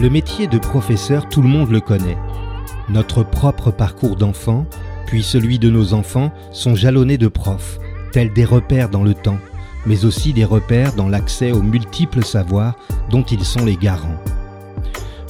[0.00, 2.16] Le métier de professeur, tout le monde le connaît.
[2.88, 4.64] Notre propre parcours d'enfant,
[5.04, 7.78] puis celui de nos enfants, sont jalonnés de profs,
[8.10, 9.36] tels des repères dans le temps,
[9.84, 12.78] mais aussi des repères dans l'accès aux multiples savoirs
[13.10, 14.16] dont ils sont les garants.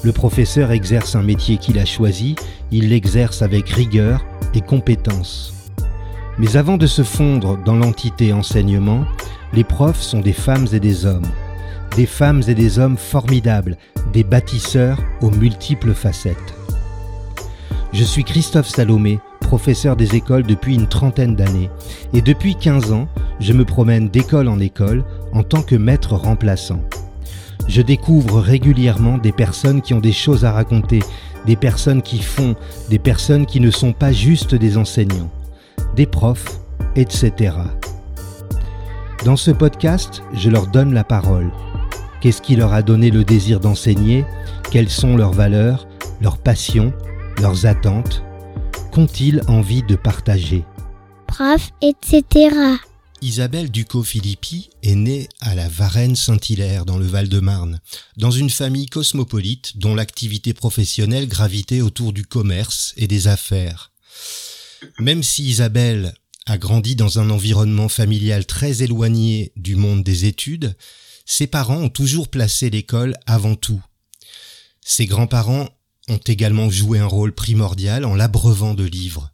[0.05, 2.37] Le professeur exerce un métier qu'il a choisi,
[2.71, 4.25] il l'exerce avec rigueur
[4.55, 5.53] et compétence.
[6.39, 9.05] Mais avant de se fondre dans l'entité enseignement,
[9.53, 11.27] les profs sont des femmes et des hommes.
[11.97, 13.77] Des femmes et des hommes formidables,
[14.13, 16.37] des bâtisseurs aux multiples facettes.
[17.93, 21.71] Je suis Christophe Salomé, professeur des écoles depuis une trentaine d'années,
[22.15, 23.09] et depuis 15 ans,
[23.41, 26.81] je me promène d'école en école en tant que maître remplaçant.
[27.67, 31.01] Je découvre régulièrement des personnes qui ont des choses à raconter,
[31.47, 32.55] des personnes qui font,
[32.89, 35.31] des personnes qui ne sont pas juste des enseignants,
[35.97, 36.61] des profs,
[36.95, 37.55] etc.
[39.25, 41.53] Dans ce podcast, je leur donne la parole.
[42.23, 44.25] Qu'est-ce qui leur a donné le désir d'enseigner?
[44.71, 45.87] Quelles sont leurs valeurs,
[46.23, 46.95] leurs passions,
[47.39, 48.23] leurs attentes?
[48.93, 50.65] Qu'ont-ils envie de partager?
[51.27, 52.57] Prof, etc.
[53.21, 57.79] Isabelle Ducot-Philippi est née à la Varennes-Saint-Hilaire dans le Val-de-Marne,
[58.17, 63.93] dans une famille cosmopolite dont l'activité professionnelle gravitait autour du commerce et des affaires.
[64.99, 66.15] Même si Isabelle
[66.51, 70.77] a grandi dans un environnement familial très éloigné du monde des études,
[71.25, 73.81] ses parents ont toujours placé l'école avant tout.
[74.81, 75.69] Ses grands-parents
[76.09, 79.31] ont également joué un rôle primordial en l'abreuvant de livres.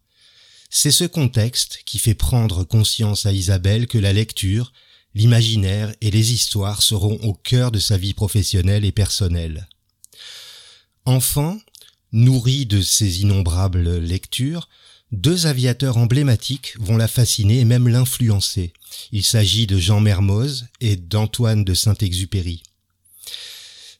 [0.69, 4.75] C'est ce contexte qui fait prendre conscience à Isabelle que la lecture,
[5.14, 9.70] l'imaginaire et les histoires seront au cœur de sa vie professionnelle et personnelle.
[11.06, 11.56] Enfant,
[12.12, 14.69] nourri de ces innombrables lectures,
[15.12, 18.73] deux aviateurs emblématiques vont la fasciner et même l'influencer.
[19.13, 22.63] Il s'agit de Jean Mermoz et d'Antoine de Saint-Exupéry.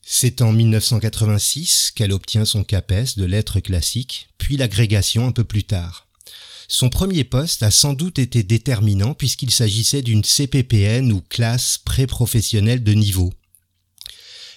[0.01, 5.65] C'est en 1986 qu'elle obtient son CAPES de lettres classiques, puis l'agrégation un peu plus
[5.65, 6.07] tard.
[6.69, 12.83] Son premier poste a sans doute été déterminant puisqu'il s'agissait d'une CPPN ou classe pré-professionnelle
[12.83, 13.33] de niveau.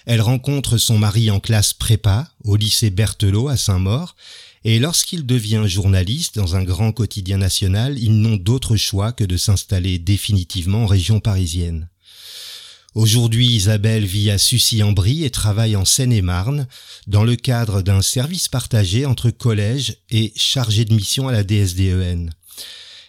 [0.05, 4.15] Elle rencontre son mari en classe prépa au lycée Berthelot à Saint-Maur
[4.63, 9.37] et lorsqu'il devient journaliste dans un grand quotidien national, ils n'ont d'autre choix que de
[9.37, 11.89] s'installer définitivement en région parisienne.
[12.93, 16.67] Aujourd'hui, Isabelle vit à Sucy-en-Brie et travaille en Seine-et-Marne
[17.07, 22.31] dans le cadre d'un service partagé entre collège et chargé de mission à la DSDEN.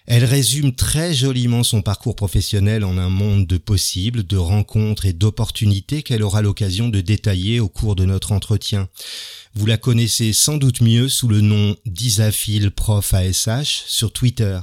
[0.07, 5.13] Elle résume très joliment son parcours professionnel en un monde de possibles, de rencontres et
[5.13, 8.89] d'opportunités qu'elle aura l'occasion de détailler au cours de notre entretien.
[9.55, 14.61] Vous la connaissez sans doute mieux sous le nom d'Isafil Prof ASH sur Twitter.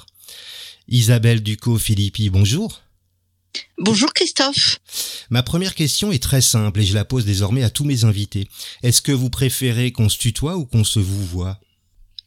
[0.87, 2.81] Isabelle Ducot-Philippi, bonjour.
[3.77, 4.79] Bonjour Christophe.
[5.29, 8.47] Ma première question est très simple et je la pose désormais à tous mes invités.
[8.83, 11.59] Est-ce que vous préférez qu'on se tutoie ou qu'on se vous voit?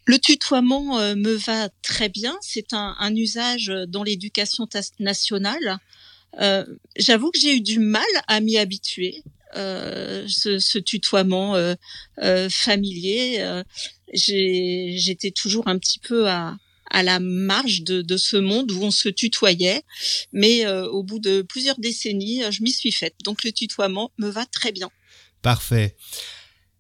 [0.05, 2.37] Le tutoiement euh, me va très bien.
[2.41, 4.69] C'est un, usage dans l'éducation
[4.99, 5.79] nationale.
[6.41, 6.65] Euh,
[6.97, 9.23] j'avoue que j'ai eu du mal à m'y habituer.
[9.55, 11.55] Euh, ce, tutoiement
[12.49, 13.63] familier,
[14.13, 16.57] j'étais toujours un petit peu à,
[17.03, 19.83] la marge de, ce monde où on se tutoyait.
[20.33, 23.15] Mais euh, au bout de plusieurs décennies, je m'y suis faite.
[23.25, 24.91] Donc le tutoiement me va très bien.
[25.43, 25.97] Parfait.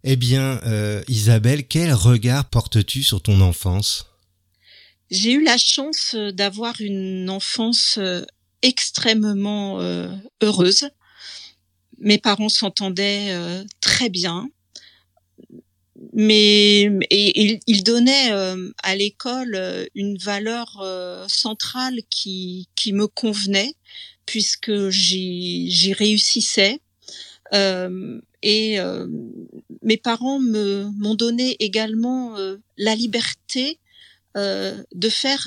[0.04, 4.06] Eh bien, euh, Isabelle, quel regard portes-tu sur ton enfance?
[5.10, 8.24] J'ai eu la chance d'avoir une enfance euh,
[8.62, 9.78] extrêmement
[10.42, 10.88] heureuse.
[11.98, 13.36] Mes parents s'entendaient
[13.80, 14.48] très bien.
[16.12, 23.06] Mais et, il, donnait euh, à l'école euh, une valeur euh, centrale qui qui me
[23.06, 23.74] convenait
[24.26, 26.80] puisque j'y j'y réussissais
[28.42, 28.78] et
[29.82, 32.36] mes parents m'ont donné également
[32.76, 33.78] la liberté
[34.34, 35.46] de faire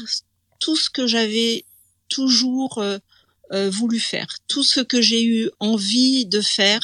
[0.60, 1.66] tout ce que j'avais
[2.10, 2.84] toujours
[3.52, 6.82] voulu faire, tout ce que j'ai eu envie de faire,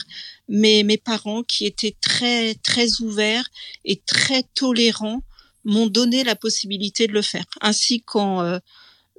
[0.48, 3.50] mais mes parents qui étaient très très ouverts
[3.86, 5.24] et très tolérants
[5.64, 7.46] m'ont donné la possibilité de le faire.
[7.62, 8.60] Ainsi quand euh,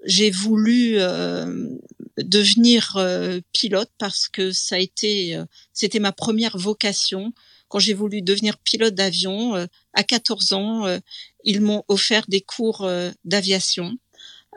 [0.05, 1.69] j'ai voulu euh,
[2.19, 5.39] devenir euh, pilote parce que ça a été
[5.73, 7.33] c'était ma première vocation.
[7.69, 10.99] Quand j'ai voulu devenir pilote d'avion à 14 ans,
[11.43, 12.87] ils m'ont offert des cours
[13.25, 13.97] d'aviation.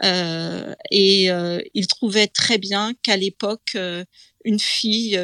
[0.04, 1.30] et
[1.74, 3.78] ils trouvaient très bien qu'à l'époque,
[4.44, 5.18] une fille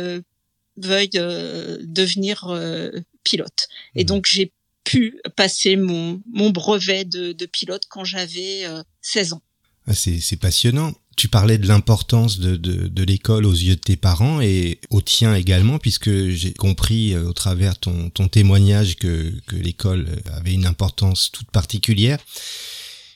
[0.77, 2.91] veuille euh, devenir euh,
[3.23, 3.67] pilote.
[3.95, 4.07] Et mmh.
[4.07, 4.51] donc j'ai
[4.83, 8.65] pu passer mon, mon brevet de, de pilote quand j'avais
[9.01, 9.41] 16 euh, ans.
[9.87, 10.93] Ah, c'est passionnant.
[11.17, 15.01] Tu parlais de l'importance de, de, de l'école aux yeux de tes parents et au
[15.01, 20.53] tien également, puisque j'ai compris euh, au travers ton, ton témoignage que, que l'école avait
[20.53, 22.17] une importance toute particulière.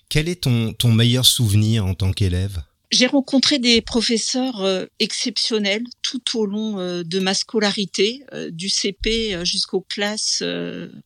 [0.10, 2.62] Quel est ton, ton meilleur souvenir en tant qu'élève?
[2.92, 9.44] J'ai rencontré des professeurs euh, exceptionnels tout au long euh, de ma scolarité, du CP
[9.44, 10.44] jusqu'aux classes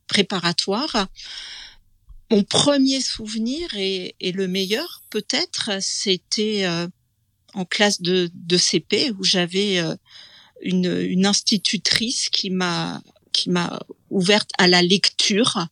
[0.08, 1.08] préparatoires.
[2.32, 6.68] Mon premier souvenir et, le meilleur peut-être, c'était
[7.54, 9.80] en classe de, de, CP où j'avais
[10.62, 13.80] une, une, institutrice qui m'a qui m'a
[14.12, 15.68] ouverte à la lecture,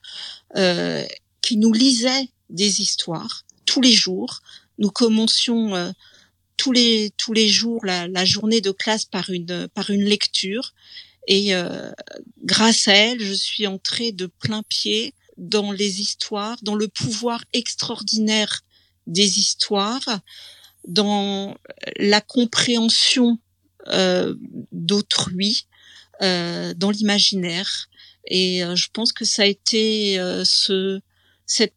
[1.42, 4.42] qui nous lisait des histoires tous les jours.
[4.80, 5.92] Nous commencions euh,
[6.56, 10.74] tous les tous les jours la, la, journée de classe par une par une lecture.
[11.28, 11.92] Et euh,
[12.44, 17.44] grâce à elle, je suis entrée de plein pied dans les histoires, dans le pouvoir
[17.54, 18.62] extraordinaire
[19.06, 20.22] des histoires,
[20.88, 21.56] dans
[21.98, 23.40] la compréhension
[23.88, 24.36] euh,
[24.72, 25.68] d'autrui,
[26.22, 27.88] euh, dans l'imaginaire.
[28.26, 31.00] Et euh, je pense que ça a été euh, ce
[31.46, 31.74] cette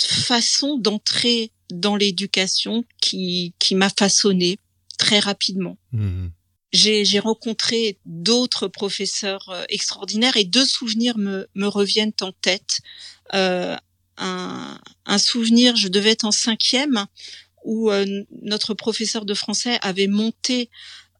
[0.00, 4.58] façon d'entrer dans l'éducation qui, qui m'a façonné
[4.98, 5.76] très rapidement.
[5.92, 6.28] Mmh.
[6.74, 12.80] J'ai rencontré d'autres professeurs euh, extraordinaires et deux souvenirs me, me reviennent en tête.
[13.32, 13.76] Euh,
[14.16, 17.06] un, un, souvenir, je devais être en cinquième,
[17.64, 18.04] où euh,
[18.42, 20.68] notre professeur de français avait monté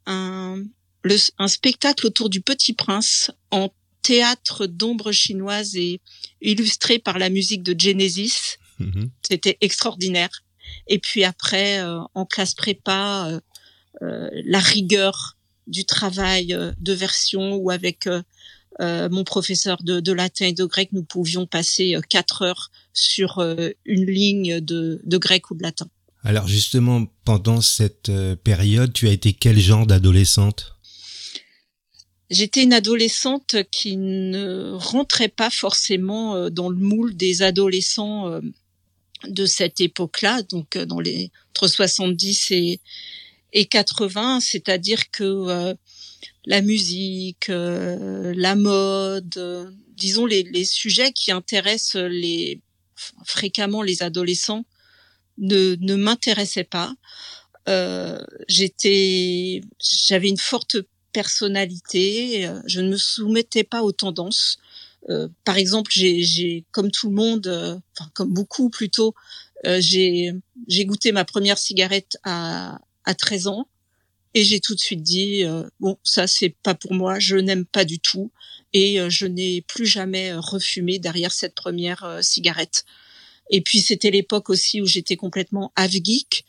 [0.06, 0.62] un,
[1.02, 3.72] le, un spectacle autour du Petit Prince en
[4.02, 6.00] théâtre d'ombre chinoise et
[6.42, 8.58] illustré par la musique de Genesis.
[8.80, 9.10] Mhm.
[9.22, 10.42] C'était extraordinaire.
[10.88, 13.40] Et puis après, euh, en classe prépa,
[14.02, 15.36] euh, la rigueur
[15.66, 18.08] du travail de version ou avec
[18.80, 23.38] mon professeur de, de, latin et de grec, nous pouvions passer quatre heures sur
[23.84, 25.88] une ligne de, de, grec ou de latin.
[26.24, 28.10] Alors justement, pendant cette
[28.42, 30.76] période, tu as été quel genre d'adolescente?
[32.30, 38.40] J'étais une adolescente qui ne rentrait pas forcément dans le moule des adolescents
[39.28, 42.80] de cette époque-là, donc euh, dans les entre 70 et,
[43.54, 45.74] et 80, c'est-à-dire que euh,
[46.44, 52.60] la musique, euh, la mode, disons les, les, sujets qui intéressent les
[53.24, 54.64] fréquemment les adolescents
[55.38, 56.94] ne, ne m'intéressaient pas.
[58.48, 60.76] j'étais, j'avais une forte
[61.12, 64.58] personnalité, je ne me soumettais pas aux tendances.
[65.10, 69.14] Euh, par exemple, j'ai, comme tout le monde, euh, enfin comme beaucoup plutôt,
[69.66, 70.32] euh, j'ai
[70.86, 73.68] goûté ma première cigarette à, à 13 ans
[74.34, 75.44] et j'ai tout de suite dit
[75.78, 78.32] bon ça c'est pas pour moi, je n'aime pas du tout
[78.72, 82.84] et je n'ai plus jamais refumé derrière cette première cigarette.
[83.50, 86.44] Et puis c'était l'époque aussi où j'étais complètement avgeek.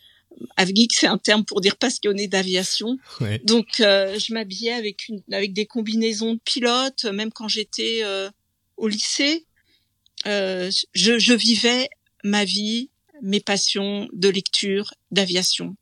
[0.57, 2.97] Avgeek, c'est un terme pour dire passionné d'aviation.
[3.43, 8.01] Donc, je m'habillais avec une, avec des combinaisons de pilote, même quand j'étais
[8.77, 9.45] au lycée,
[10.27, 11.89] euh, je, je, vivais
[12.23, 12.89] ma vie,
[13.21, 15.75] mes passions de lecture, d'aviation.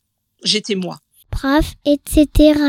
[0.43, 0.99] J'étais moi.
[1.31, 2.59] Prof, etc.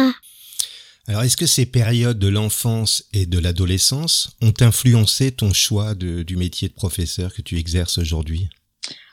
[1.06, 6.22] Alors, est-ce que ces périodes de l'enfance et de l'adolescence ont influencé ton choix de,
[6.22, 8.48] du métier de professeur que tu exerces aujourd'hui?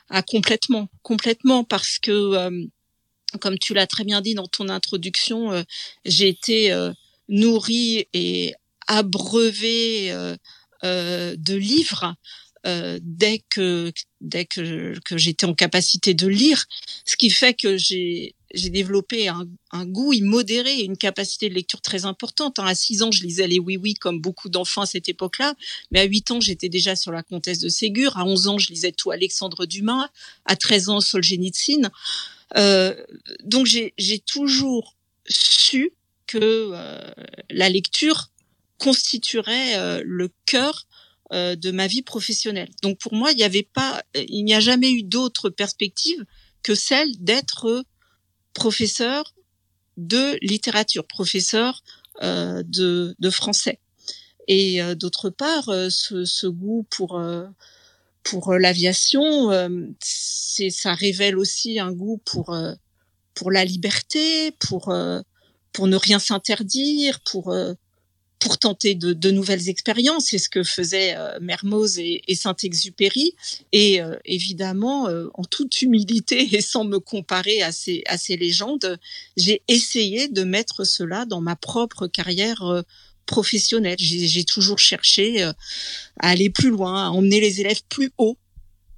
[0.08, 2.66] Ah, complètement, complètement, parce que, euh,
[3.40, 5.62] comme tu l'as très bien dit dans ton introduction, euh,
[6.06, 6.92] j'ai été euh,
[7.28, 8.54] nourrie et
[8.88, 10.10] abreuvée
[10.84, 12.14] euh, de livres
[12.66, 16.64] euh, dès que dès que, que j'étais en capacité de lire,
[17.04, 21.54] ce qui fait que j'ai j'ai développé un, un, goût immodéré et une capacité de
[21.54, 22.58] lecture très importante.
[22.58, 25.54] À 6 ans, je lisais les oui-oui comme beaucoup d'enfants à cette époque-là,
[25.90, 28.16] mais à 8 ans, j'étais déjà sur la comtesse de Ségur.
[28.16, 30.08] À 11 ans, je lisais tout Alexandre Dumas.
[30.44, 31.90] À 13 ans, Solzhenitsyn.
[32.56, 32.94] Euh,
[33.44, 34.96] donc, j'ai toujours
[35.28, 35.92] su
[36.26, 36.38] que
[36.72, 37.10] euh,
[37.50, 38.30] la lecture
[38.78, 40.86] constituerait euh, le cœur
[41.32, 42.70] euh, de ma vie professionnelle.
[42.82, 46.24] Donc pour moi, il n'y avait pas, il n'y a jamais eu d'autre perspective
[46.62, 47.84] que celle d'être
[48.54, 49.34] professeur
[49.96, 51.82] de littérature, professeur
[52.22, 53.78] euh, de, de, français.
[54.48, 57.22] Et d'autre part, ce, ce, goût pour
[58.24, 59.50] pour l'aviation,
[60.00, 62.56] c'est ça révèle aussi un goût pour
[63.34, 64.92] pour la liberté, pour
[65.72, 67.54] pour ne rien s'interdire, pour
[68.42, 70.26] pour tenter de, de nouvelles expériences.
[70.30, 73.34] C'est ce que faisaient euh, Mermoz et, et Saint-Exupéry.
[73.70, 78.36] Et euh, évidemment, euh, en toute humilité et sans me comparer à ces, à ces
[78.36, 78.98] légendes,
[79.36, 82.82] j'ai essayé de mettre cela dans ma propre carrière euh,
[83.26, 83.96] professionnelle.
[84.00, 85.54] J'ai toujours cherché à
[86.18, 88.36] aller plus loin, à emmener les élèves plus haut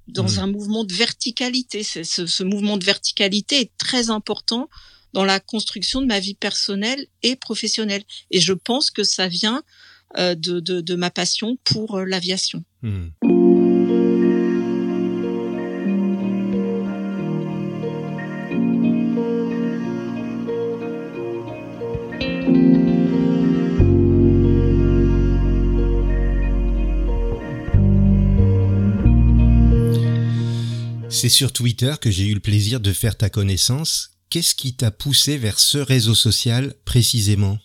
[0.07, 0.39] dans mmh.
[0.39, 1.83] un mouvement de verticalité.
[1.83, 4.67] Ce, ce, mouvement de verticalité est très important
[5.15, 8.03] dans la construction de ma vie personnelle et professionnelle.
[8.31, 9.63] Et je pense que ça vient
[10.17, 12.65] euh, de, ma passion pour euh, l'aviation.
[12.81, 13.07] Mmh.
[31.09, 34.14] C'est sur Twitter que j'ai eu le plaisir de faire ta connaissance.
[34.29, 37.57] Qu'est-ce qui t'a poussé vers ce réseau social précisément?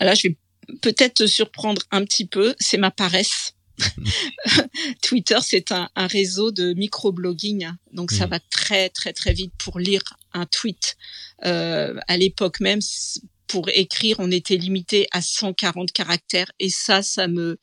[0.00, 0.36] Là, je vais
[0.82, 2.54] peut-être te surprendre un petit peu.
[2.58, 3.54] C'est ma paresse.
[5.02, 8.30] Twitter, c'est un, réseau de microblogging, donc ça mmh.
[8.30, 10.96] va très très très vite pour lire un tweet.
[11.44, 12.80] Euh, à l'époque même,
[13.46, 17.58] pour écrire, on était limité à 140 caractères, et ça, ça me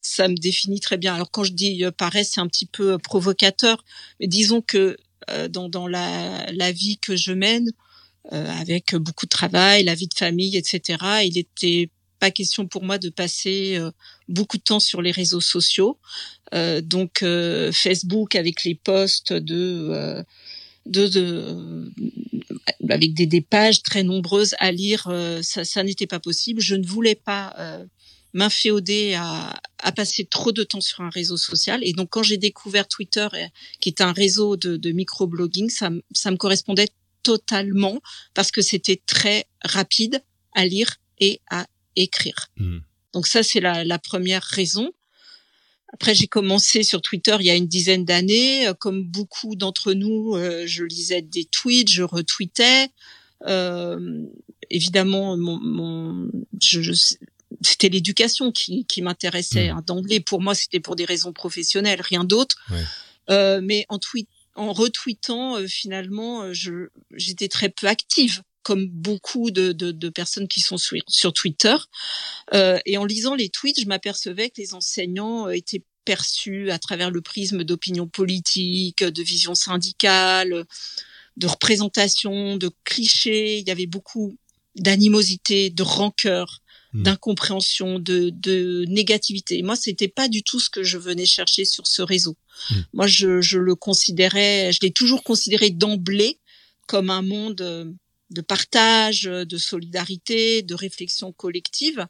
[0.00, 1.14] ça me définit très bien.
[1.14, 3.84] Alors quand je dis euh, paresse, c'est un petit peu euh, provocateur,
[4.20, 4.96] mais disons que
[5.50, 7.70] dans, dans la, la, vie que je mène,
[8.30, 12.98] avec beaucoup de travail, la vie de famille, etc., il n'était pas question pour moi
[12.98, 13.78] de passer
[14.28, 15.98] beaucoup de temps sur les réseaux sociaux.
[16.82, 17.24] donc
[17.72, 20.24] Facebook avec les posts de,
[20.84, 21.90] de, de
[22.90, 25.10] avec des, des, pages très nombreuses à lire,
[25.42, 26.60] ça, ça n'était pas possible.
[26.60, 27.86] Je ne voulais pas
[28.34, 31.80] m'inféoder à, à passer trop de temps sur un réseau social.
[31.82, 33.46] Et donc, quand j'ai découvert Twitter, euh,
[33.80, 36.88] qui est un réseau de, de microblogging, ça, ça me correspondait
[37.22, 38.00] totalement
[38.34, 40.22] parce que c'était très rapide
[40.54, 41.66] à lire et à
[41.96, 42.48] écrire.
[42.56, 42.78] Hmm.
[43.12, 44.92] Donc ça, c'est la, la, première raison.
[45.92, 48.70] Après, j'ai commencé sur Twitter il y a une dizaine d'années.
[48.78, 52.88] Comme beaucoup d'entre nous, euh, je lisais des tweets, je retweetais.
[53.46, 54.26] Euh,
[54.70, 56.30] évidemment, mon, mon
[56.60, 56.92] je, je,
[57.62, 59.76] c'était l'éducation qui, qui m'intéressait mmh.
[59.76, 59.84] hein.
[59.86, 60.20] d'emblée.
[60.20, 62.56] Pour moi, c'était pour des raisons professionnelles, rien d'autre.
[63.30, 68.86] Euh, mais en tweet, en retweetant, euh, finalement, euh, je j'étais très peu active, comme
[68.88, 71.76] beaucoup de, de, de personnes qui sont sur, sur Twitter.
[72.52, 76.78] Euh, et en lisant les tweets, je m'apercevais que les enseignants euh, étaient perçus à
[76.78, 80.64] travers le prisme d'opinion politique, de vision syndicale,
[81.36, 83.58] de représentation, de clichés.
[83.58, 84.36] Il y avait beaucoup
[84.74, 86.60] d'animosité, de rancœur.
[86.98, 87.04] Hmm.
[87.04, 89.62] d'incompréhension, de, de négativité.
[89.62, 92.36] Moi, c'était pas du tout ce que je venais chercher sur ce réseau.
[92.70, 92.80] Hmm.
[92.92, 96.40] Moi, je, je le considérais, je l'ai toujours considéré d'emblée
[96.86, 97.84] comme un monde euh,
[98.30, 102.04] de partage, de solidarité, de réflexion collective.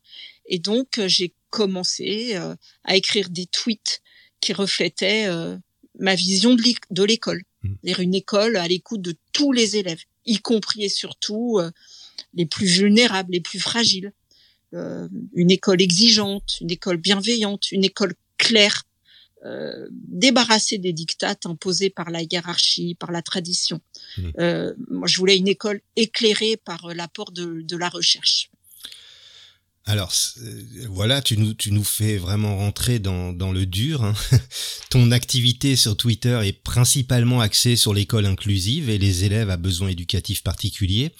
[0.46, 2.54] Et donc, euh, j'ai commencé euh,
[2.84, 4.00] à écrire des tweets
[4.40, 5.28] qui reflétaient
[5.98, 7.42] ma vision de l'école.
[7.62, 7.74] Hmm.
[7.98, 11.58] Une école à l'écoute de tous les élèves, y compris et surtout
[12.34, 14.12] les plus vulnérables, les plus fragiles.
[14.74, 18.84] Euh, une école exigeante, une école bienveillante, une école claire,
[19.46, 23.80] euh, débarrassée des dictates imposés par la hiérarchie, par la tradition.
[24.18, 24.30] Mmh.
[24.38, 28.50] Euh, moi, je voulais une école éclairée par l'apport de, de, la recherche.
[29.86, 30.12] Alors
[30.90, 34.04] voilà, tu nous, tu nous fais vraiment rentrer dans, dans le dur.
[34.04, 34.12] Hein.
[34.90, 39.88] Ton activité sur Twitter est principalement axée sur l'école inclusive et les élèves à besoins
[39.88, 41.14] éducatifs particuliers.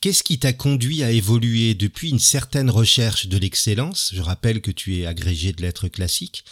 [0.00, 4.70] Qu'est-ce qui t'a conduit à évoluer depuis une certaine recherche de l'excellence, je rappelle que
[4.70, 6.44] tu es agrégé de lettres classiques,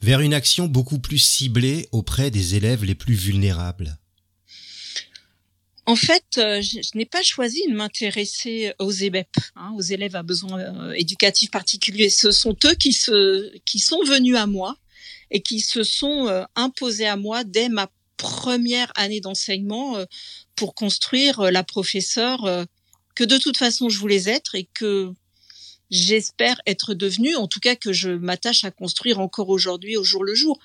[0.00, 3.98] vers une action beaucoup plus ciblée auprès des élèves les plus vulnérables?
[5.84, 10.22] En fait, euh, je, n'ai pas choisi de m'intéresser aux EBEP, hein, aux élèves à
[10.22, 12.08] besoins euh, éducatifs particuliers.
[12.08, 14.78] Ce sont eux qui, se, qui sont venus à moi
[15.30, 19.98] et qui se sont euh, imposés à moi dès ma première année d'enseignement
[20.54, 22.66] pour construire la professeure
[23.14, 25.12] que de toute façon je voulais être et que
[25.90, 30.24] j'espère être devenue, en tout cas que je m'attache à construire encore aujourd'hui au jour
[30.24, 30.58] le jour.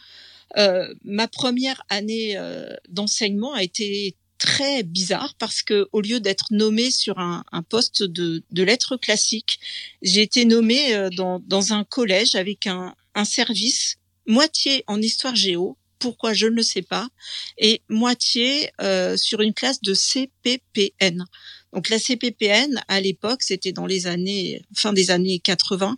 [0.58, 6.48] Euh, ma première année euh, d'enseignement a été très bizarre parce que au lieu d'être
[6.52, 9.60] nommée sur un, un poste de, de lettres classiques,
[10.02, 15.36] j'ai été nommée euh, dans, dans, un collège avec un, un service moitié en histoire
[15.36, 17.10] géo, pourquoi je ne le sais pas,
[17.58, 21.26] et moitié euh, sur une classe de CPPN.
[21.74, 25.98] Donc la CPPN à l'époque, c'était dans les années fin des années 80,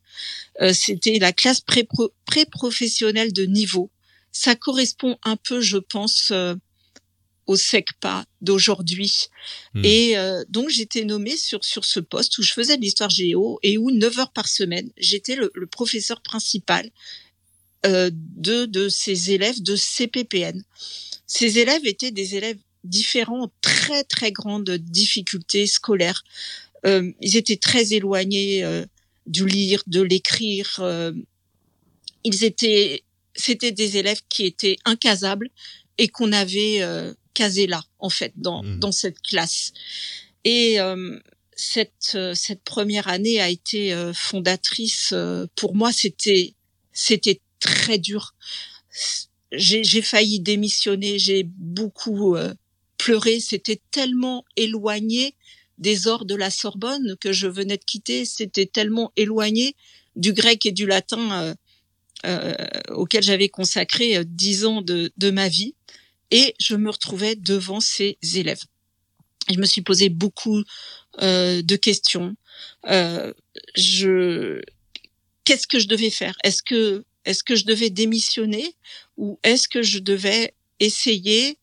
[0.62, 3.90] euh, c'était la classe pré-professionnelle de niveau.
[4.32, 6.56] Ça correspond un peu, je pense, euh,
[7.48, 9.28] au SECPA d'aujourd'hui.
[9.74, 9.86] Hmm.
[9.86, 13.60] Et euh, donc j'étais nommée sur sur ce poste où je faisais de l'histoire géo
[13.64, 16.90] et où 9 heures par semaine, j'étais le, le, professeur principal
[17.84, 20.64] de de ces élèves de CPPN.
[21.26, 26.24] Ces élèves étaient des élèves différents, très très grandes difficultés scolaires.
[26.86, 28.86] Euh, ils étaient très éloignés euh,
[29.28, 30.80] du lire, de l'écrire.
[30.80, 31.12] Euh,
[32.24, 33.04] ils étaient,
[33.36, 35.50] c'était des élèves qui étaient incasables,
[35.98, 36.80] et qu'on avait
[37.36, 38.80] casé là, en fait, dans, mmh.
[38.80, 39.72] dans cette classe.
[40.46, 40.78] Et
[41.56, 45.14] cette, cette première année a été fondatrice.
[45.56, 46.56] pour moi, c'était
[46.92, 48.34] c'était très dur.
[49.52, 52.36] J'ai failli démissionner, j'ai beaucoup
[53.04, 53.40] pleuré.
[53.40, 55.36] C'était tellement éloigné
[55.80, 58.26] des ors de la Sorbonne que je venais de quitter.
[58.26, 59.76] C'était tellement éloigné
[60.16, 61.56] du grec et du latin euh,
[62.26, 62.54] euh,
[62.90, 65.74] auquel j'avais consacré euh, dix ans de, de ma vie.
[66.30, 68.64] Et je me retrouvais devant ces élèves.
[69.50, 70.62] Je me suis posé beaucoup
[71.22, 72.36] euh, de questions.
[72.88, 73.34] Euh,
[73.76, 74.62] je,
[75.44, 76.36] qu'est-ce que je devais faire?
[76.44, 78.76] Est-ce que, est-ce que je devais démissionner
[79.18, 81.58] ou est-ce que je devais essayer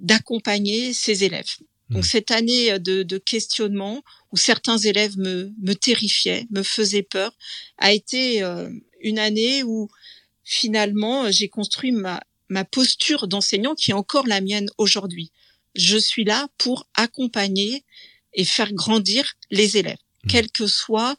[0.00, 1.56] d'accompagner ces élèves
[1.90, 2.06] donc mmh.
[2.06, 4.02] cette année de, de, questionnement
[4.32, 7.36] où certains élèves me, me terrifiaient, me faisaient peur,
[7.78, 9.88] a été euh, une année où
[10.44, 15.32] finalement j'ai construit ma, ma posture d'enseignant qui est encore la mienne aujourd'hui.
[15.74, 17.84] Je suis là pour accompagner
[18.34, 20.28] et faire grandir les élèves, mmh.
[20.28, 21.16] quel que soit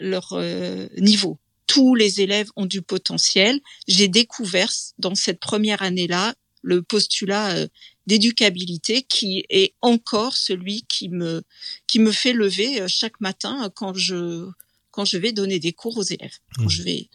[0.00, 1.38] leur euh, niveau.
[1.68, 3.60] Tous les élèves ont du potentiel.
[3.86, 7.68] J'ai découvert dans cette première année-là le postulat euh,
[8.10, 11.44] d'éducabilité qui est encore celui qui me
[11.86, 14.48] qui me fait lever euh, chaque matin quand je
[14.90, 16.70] quand je vais donner des cours aux élèves, quand mmh.
[16.70, 17.08] je vais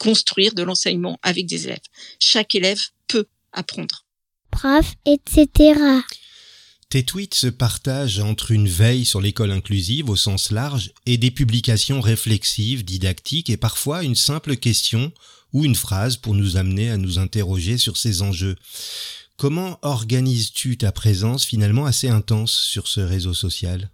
[0.00, 1.78] construire de l'enseignement avec des élèves.
[2.18, 4.04] Chaque élève peut apprendre.
[4.50, 5.78] Prof, etc.
[6.88, 11.30] Tes tweets se partagent entre une veille sur l'école inclusive au sens large et des
[11.30, 15.12] publications réflexives, didactiques et parfois une simple question
[15.52, 18.56] ou une phrase pour nous amener à nous interroger sur ces enjeux.
[19.40, 23.88] Comment organises-tu ta présence finalement assez intense sur ce réseau social?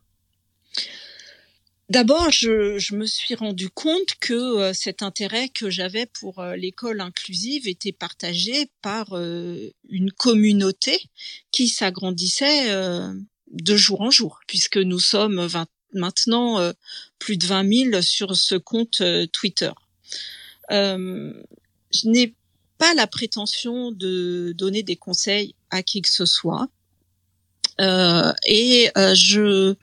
[1.88, 7.00] D'abord, je, me suis rendu compte que euh, cet intérêt que j'avais pour euh, l'école
[7.00, 11.00] inclusive était partagé par euh, une communauté
[11.52, 12.68] qui s'agrandissait
[13.52, 15.48] de jour en jour, puisque nous sommes
[15.92, 16.72] maintenant
[17.20, 19.70] plus de 20 000 sur ce compte Twitter.
[20.70, 22.34] je n'ai
[22.78, 26.68] pas la prétention de donner des conseils à qui que ce soit.
[27.80, 29.74] Euh, et euh, je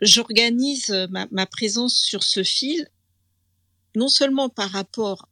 [0.00, 2.88] j'organise ma, ma, présence sur ce fil
[3.96, 5.28] non seulement par rapport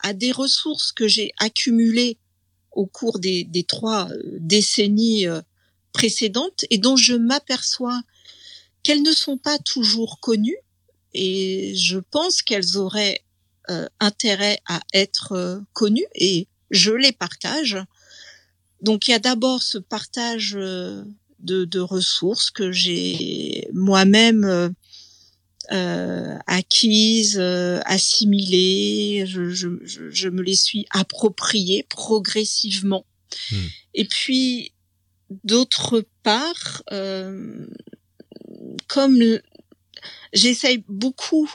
[0.00, 2.18] à des ressources que j'ai accumulées
[2.72, 5.26] au cours des, des trois euh, décennies
[5.92, 8.02] précédentes et dont je m'aperçois
[8.82, 10.58] qu'elles ne sont pas toujours connues
[11.14, 13.22] et je pense qu'elles auraient
[13.70, 17.78] euh, intérêt à être euh, connus et je les partage.
[18.80, 21.04] Donc il y a d'abord ce partage euh,
[21.38, 24.74] de, de, ressources que j'ai moi-même
[25.72, 33.06] euh, acquises, assimilées, je, je, je, me les suis appropriées progressivement.
[33.50, 33.66] Hmm.
[33.94, 34.72] Et puis
[35.44, 37.66] d'autre part, euh,
[38.88, 39.22] comme
[40.32, 41.50] j'essaye beaucoup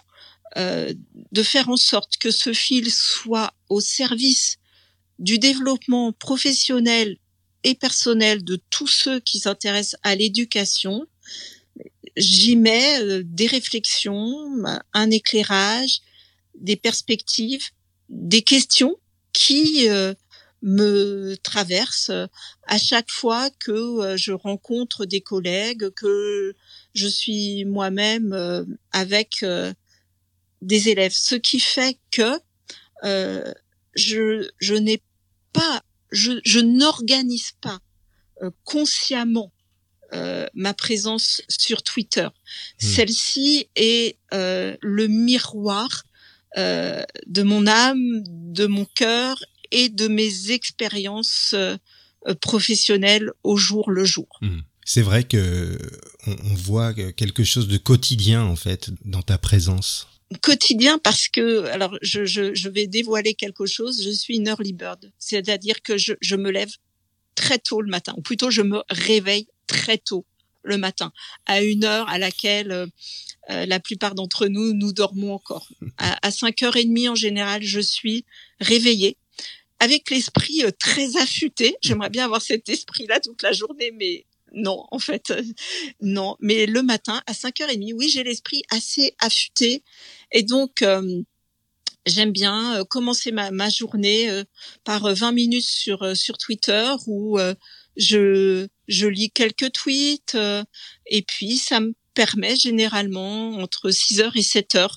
[0.57, 0.91] euh,
[1.31, 4.57] de faire en sorte que ce fil soit au service
[5.19, 7.17] du développement professionnel
[7.63, 11.05] et personnel de tous ceux qui s'intéressent à l'éducation,
[12.15, 16.01] j'y mets euh, des réflexions, un éclairage,
[16.55, 17.65] des perspectives,
[18.09, 18.95] des questions
[19.33, 20.15] qui euh,
[20.63, 22.11] me traversent
[22.63, 26.55] à chaque fois que je rencontre des collègues, que
[26.95, 29.43] je suis moi-même avec
[30.61, 32.39] des élèves, ce qui fait que
[33.03, 33.53] euh,
[33.95, 35.01] je, je n'ai
[35.53, 37.79] pas, je, je n'organise pas
[38.41, 39.51] euh, consciemment
[40.13, 42.27] euh, ma présence sur Twitter.
[42.81, 42.87] Hmm.
[42.87, 46.03] Celle-ci est euh, le miroir
[46.57, 49.37] euh, de mon âme, de mon cœur
[49.71, 51.77] et de mes expériences euh,
[52.41, 54.27] professionnelles au jour le jour.
[54.41, 54.59] Hmm.
[54.85, 55.77] C'est vrai que
[56.25, 60.07] on, on voit quelque chose de quotidien en fait dans ta présence
[60.41, 64.01] quotidien parce que alors je, je, je, vais dévoiler quelque chose.
[64.03, 65.11] Je suis une early bird.
[65.17, 66.71] C'est-à-dire que je, je me lève
[67.35, 68.13] très tôt le matin.
[68.17, 70.25] Ou plutôt je me réveille très tôt
[70.63, 71.13] le matin
[71.45, 72.87] à une heure à laquelle euh,
[73.49, 75.69] euh la plupart d'entre nous nous dormons encore.
[75.97, 78.25] À, à 5h30 en général je suis
[78.59, 79.17] réveillée
[79.79, 81.75] avec l'esprit euh, très affûté.
[81.81, 85.33] J'aimerais bien avoir cet esprit là toute la journée mais non, en fait,
[86.01, 86.35] non.
[86.39, 89.83] Mais le matin, à 5h30, oui, j'ai l'esprit assez affûté.
[90.31, 91.21] Et donc, euh,
[92.05, 94.43] j'aime bien euh, commencer ma, journée euh,
[94.83, 97.37] par 20 minutes sur, sur Twitter où
[97.97, 100.37] je, je lis quelques tweets.
[101.07, 104.89] et puis, ça me permet généralement, entre 6h et 7h,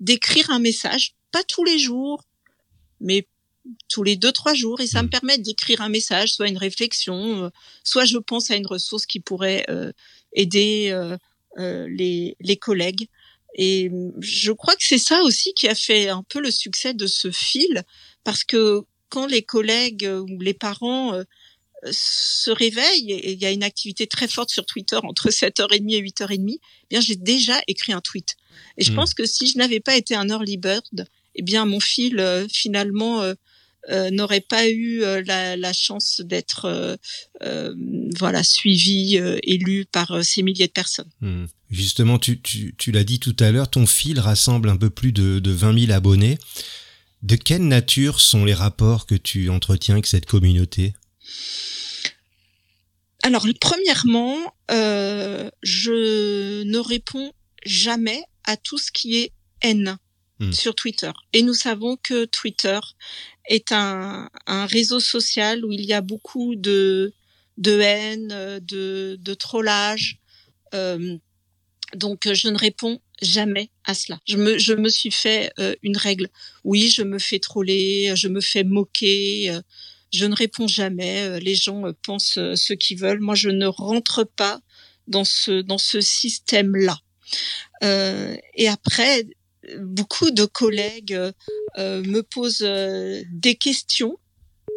[0.00, 1.14] d'écrire un message.
[1.32, 2.24] Pas tous les jours,
[3.00, 3.28] mais
[3.88, 5.10] tous les deux trois jours et ça me mmh.
[5.10, 7.50] permet d'écrire un message, soit une réflexion, euh,
[7.84, 9.92] soit je pense à une ressource qui pourrait euh,
[10.32, 13.08] aider euh, les, les collègues.
[13.54, 17.06] Et je crois que c'est ça aussi qui a fait un peu le succès de
[17.06, 17.84] ce fil,
[18.22, 21.22] parce que quand les collègues ou les parents
[21.90, 26.02] se réveillent et il y a une activité très forte sur Twitter entre 7h30 et
[26.02, 28.36] 8h30, eh bien j'ai déjà écrit un tweet.
[28.76, 28.96] Et je mmh.
[28.96, 33.22] pense que si je n'avais pas été un early bird, eh bien mon fil finalement
[33.22, 33.34] euh,
[33.88, 36.98] n'aurait pas eu euh, la, chance d'être
[37.42, 37.74] euh,
[38.18, 41.10] voilà suivi, élu par ces milliers de personnes.
[41.20, 41.46] Hmm.
[41.70, 45.40] Justement, tu, tu, l'as dit tout à l'heure, ton fil rassemble un peu plus de,
[45.40, 46.38] de 20 000 abonnés.
[47.22, 50.94] De quelle nature sont les rapports que tu entretiens avec cette communauté?
[53.24, 57.32] Alors, premièrement, je ne réponds
[57.64, 59.98] jamais à tout ce qui est haine.
[60.38, 60.52] Hmm.
[60.52, 61.10] sur Twitter.
[61.32, 62.78] Et nous savons que Twitter
[63.48, 67.14] est un, réseau social où il y a beaucoup de,
[67.56, 70.18] de haine, de, de trollage.
[70.74, 71.16] Euh,
[71.94, 74.20] donc je ne réponds jamais à cela.
[74.28, 76.28] Je me, je me suis fait euh, une règle.
[76.64, 79.48] Oui, je me fais troller, je me fais moquer.
[79.48, 79.62] Euh,
[80.12, 81.40] je ne réponds jamais.
[81.40, 83.20] Les gens pensent ce qu'ils veulent.
[83.20, 84.60] Moi, je ne rentre pas
[85.08, 86.98] dans ce dans ce système-là.
[87.82, 89.26] et après,
[89.78, 91.18] beaucoup de collègues
[91.78, 94.18] euh, me posent euh, des questions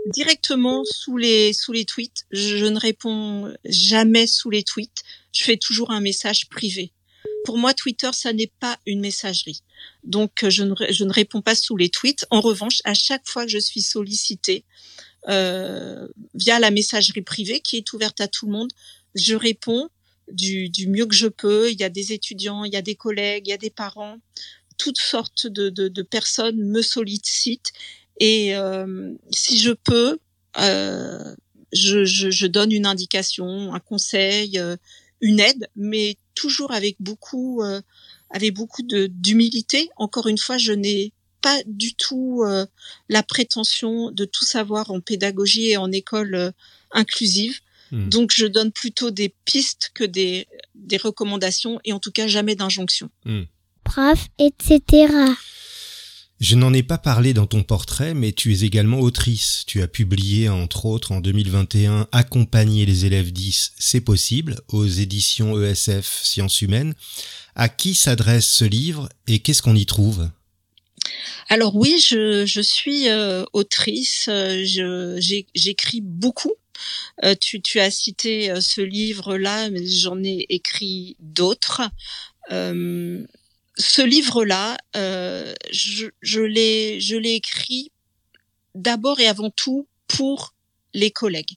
[0.08, 2.26] directement sous les sous les tweets.
[2.32, 5.04] Je, ne réponds jamais sous les tweets.
[5.32, 6.92] Je fais toujours un message privé.
[7.46, 9.64] Pour moi, Twitter, ça n'est pas une messagerie.
[10.04, 12.26] Donc, je ne, je ne réponds pas sous les tweets.
[12.32, 14.66] En revanche, à chaque fois que je suis sollicitée
[15.28, 18.72] euh, via la messagerie privée qui est ouverte à tout le monde,
[19.16, 19.90] je réponds
[20.32, 21.72] du, du mieux que je peux.
[21.72, 24.18] Il y a des étudiants, il y a des collègues, il y a des parents
[24.80, 27.72] toutes sortes de, de, de personnes me sollicitent
[28.20, 30.20] et euh, si je peux,
[30.60, 31.36] euh,
[31.72, 34.76] je, je, je, donne une indication, un conseil, euh,
[35.22, 37.82] une aide, mais toujours avec beaucoup, euh,
[38.30, 39.90] avec beaucoup de d'humilité.
[39.96, 42.66] Encore une fois, je n'ai pas du tout euh,
[43.08, 46.54] la prétention de tout savoir en pédagogie et en école
[46.92, 47.60] inclusive.
[47.92, 48.10] Hmm.
[48.10, 52.56] Donc, je donne plutôt des pistes que des, des recommandations et en tout cas jamais
[52.56, 53.10] d'injonctions.
[54.38, 55.08] Etc.
[56.40, 59.64] Je n'en ai pas parlé dans ton portrait, mais tu es également autrice.
[59.68, 65.62] Tu as publié, entre autres, en 2021, Accompagner les élèves 10, c'est possible, aux éditions
[65.62, 66.94] ESF Sciences Humaines.
[67.56, 70.30] À qui s'adresse ce livre et qu'est-ce qu'on y trouve?
[71.50, 75.20] Alors oui, je, suis euh, autrice, euh,
[75.56, 76.54] j'écris beaucoup.
[77.26, 81.82] Euh, tu, tu, as cité ce livre-là, mais j'en ai écrit d'autres
[83.80, 87.92] ce livre-là, euh, je, l'ai, écrit
[88.76, 90.54] d'abord et avant tout pour
[90.94, 91.54] les collègues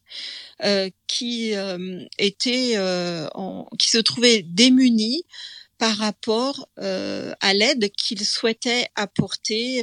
[0.63, 5.25] euh, qui euh, étaient, euh, en, qui se trouvaient démunis
[5.79, 9.83] par rapport euh, à l'aide qu'ils souhaitaient apporter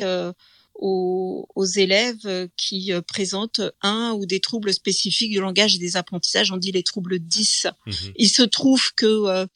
[0.80, 5.78] aux, aux, élèves euh, qui euh, présentent un ou des troubles spécifiques du langage et
[5.78, 6.52] des apprentissages.
[6.52, 7.68] On dit les troubles 10.
[7.86, 7.94] Mhm.
[8.16, 9.48] Il se trouve que,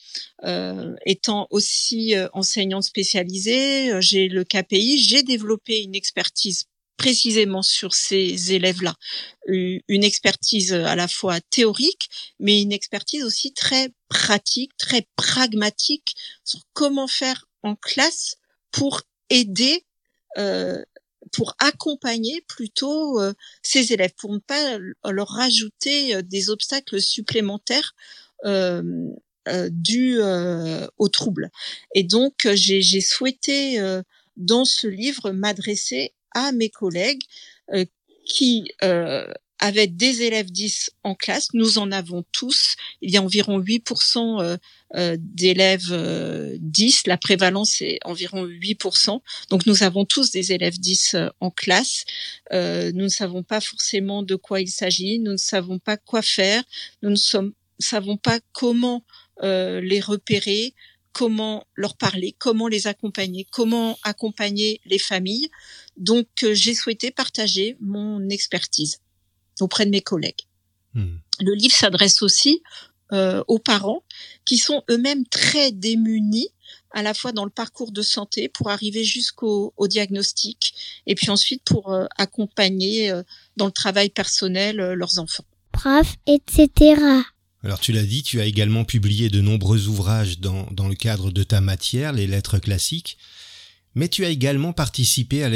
[0.43, 6.65] euh, étant aussi enseignante spécialisée, j'ai le KPI, j'ai développé une expertise
[6.97, 8.95] précisément sur ces élèves-là.
[9.47, 12.09] Une expertise à la fois théorique,
[12.39, 18.37] mais une expertise aussi très pratique, très pragmatique sur comment faire en classe
[18.71, 19.85] pour aider
[20.37, 20.83] euh,
[21.33, 27.93] pour accompagner plutôt euh, ces élèves, pour ne pas leur rajouter euh, des obstacles supplémentaires
[28.45, 29.09] euh,
[29.49, 30.21] euh dus
[30.97, 31.49] aux troubles.
[31.93, 33.77] Et donc, j'ai souhaité
[34.37, 37.23] dans ce livre m'adresser à mes collègues
[38.25, 38.71] qui
[39.63, 41.47] avait des élèves 10 en classe.
[41.53, 42.75] Nous en avons tous.
[43.01, 44.57] Il y a environ 8% euh,
[44.95, 45.87] euh, d'élèves
[46.59, 46.97] 10.
[46.97, 49.21] Euh, La prévalence est environ 8%.
[49.49, 52.03] Donc nous avons tous des élèves 10 en classe.
[52.51, 55.19] nous ne savons pas forcément de quoi il s'agit.
[55.19, 56.61] Nous ne savons pas quoi faire.
[57.01, 59.05] Nous ne sommes, savons pas comment
[59.41, 60.73] les repérer
[61.13, 65.47] comment leur parler, comment les accompagner, comment accompagner les familles.
[65.95, 68.99] Donc, j'ai souhaité partager mon expertise
[69.61, 70.41] auprès de mes collègues.
[70.93, 71.17] Hmm.
[71.39, 72.61] Le livre s'adresse aussi
[73.11, 74.03] euh, aux parents
[74.43, 76.49] qui sont eux-mêmes très démunis
[76.91, 80.73] à la fois dans le parcours de santé pour arriver jusqu'au diagnostic
[81.05, 83.21] et puis ensuite pour euh, accompagner euh,
[83.55, 85.45] dans le travail personnel leurs enfants.
[85.73, 87.01] Prof, etc.
[87.63, 91.29] Alors tu l'as dit, tu as également publié de nombreux ouvrages dans, dans le cadre
[91.29, 93.17] de ta matière, les lettres classiques.
[93.95, 95.49] Mais tu as également participé à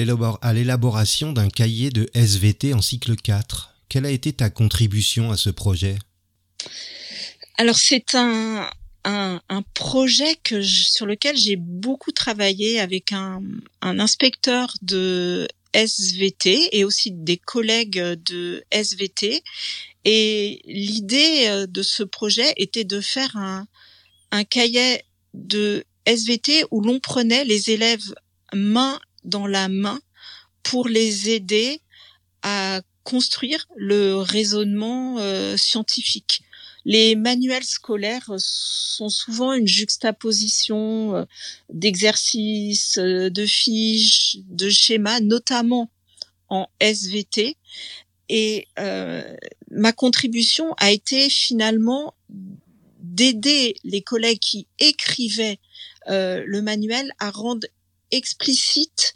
[0.53, 3.76] l'élaboration d'un cahier de SVT en cycle 4.
[3.89, 5.97] Quelle a été ta contribution à ce projet?
[7.57, 8.69] Alors c'est un,
[9.03, 9.39] un,
[9.73, 13.41] projet que sur lequel j'ai beaucoup travaillé avec un,
[13.81, 19.43] un inspecteur de SVT et aussi des collègues de SVT.
[20.05, 23.67] Et l'idée euh, de ce projet était de faire un,
[24.31, 28.13] un cahier de SVT où l'on prenait les élèves
[28.53, 29.99] main dans la main
[30.63, 31.81] pour les aider
[32.41, 36.41] à construire le raisonnement euh, scientifique.
[36.83, 41.23] Les manuels scolaires sont souvent une juxtaposition euh,
[41.71, 45.89] d'exercices, euh, de fiches, de schémas, notamment
[46.49, 47.55] en SVT.
[48.27, 48.67] Et
[49.71, 52.13] ma contribution a été finalement
[52.99, 55.59] d'aider les collègues qui écrivaient
[56.09, 57.65] le manuel à rendre
[58.11, 59.13] explicite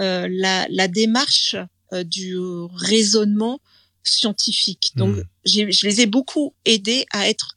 [0.00, 1.64] euh, la, la, démarche euh,
[2.04, 2.38] du
[2.74, 3.60] raisonnement
[4.02, 4.92] scientifique.
[4.96, 5.22] Donc, hmm.
[5.44, 7.54] je les ai beaucoup aidés à être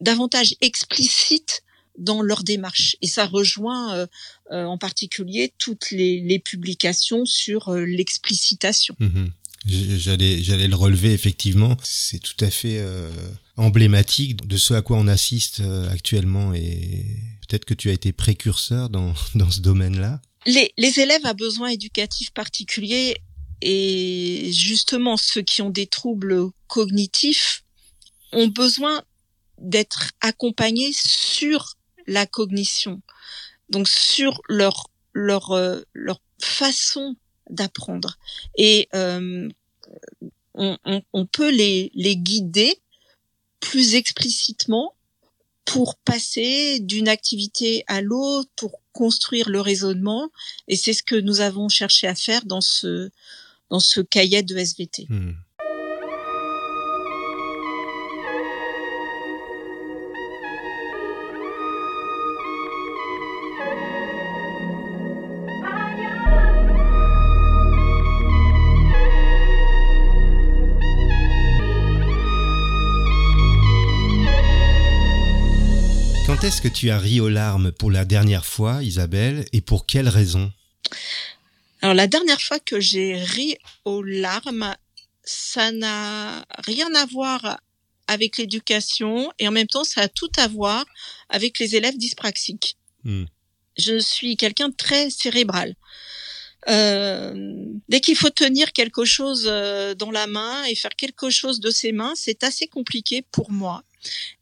[0.00, 1.62] davantage explicites
[1.98, 2.96] dans leur démarche.
[3.02, 4.06] Et ça rejoint euh,
[4.50, 8.96] euh en particulier toutes les, les publications sur euh, l'explicitation.
[8.98, 9.30] Mhm.
[9.64, 11.76] J'allais, j'allais le relever effectivement.
[11.84, 13.08] C'est tout à fait euh,
[13.56, 17.06] emblématique de ce à quoi on assiste actuellement et
[17.46, 20.20] peut-être que tu as été précurseur dans, dans ce domaine-là.
[20.46, 23.18] Les, les élèves à besoins éducatifs particuliers
[23.62, 27.64] et justement ceux qui ont des troubles cognitifs
[28.32, 29.02] ont besoin
[29.58, 33.00] d'être accompagnés sur la cognition,
[33.68, 37.14] donc sur leur leur euh, leur façon
[37.50, 38.18] d'apprendre.
[38.56, 39.48] Et euh,
[40.54, 42.80] on, on, on, peut les les guider
[43.60, 44.94] plus explicitement
[45.64, 50.30] pour passer d'une activité à l'autre, pour construire le raisonnement.
[50.66, 53.10] Et c'est ce que nous avons cherché à faire dans ce,
[53.72, 55.06] dans ce cahier de SVT.
[55.08, 55.32] Hmm.
[76.26, 79.86] Quand est-ce que tu as ri aux larmes pour la dernière fois, Isabelle, et pour
[79.86, 80.52] quelle raison?
[81.82, 84.74] Alors la dernière fois que j'ai ri aux larmes,
[85.24, 87.60] ça n'a rien à voir
[88.06, 90.84] avec l'éducation et en même temps ça a tout à voir
[91.28, 92.76] avec les élèves dyspraxiques.
[93.02, 93.24] Hmm.
[93.76, 95.74] Je suis quelqu'un de très cérébral.
[96.68, 97.34] Euh,
[97.88, 101.70] dès qu'il faut tenir quelque chose euh, dans la main et faire quelque chose de
[101.70, 103.82] ses mains, c'est assez compliqué pour moi.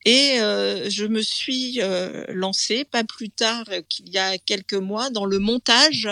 [0.04, 5.08] Et euh, je me suis euh, lancée, pas plus tard qu'il y a quelques mois,
[5.08, 6.08] dans le montage